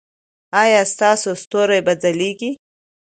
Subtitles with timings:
[0.61, 2.51] ایا ستاسو ستوري به ځلیږي؟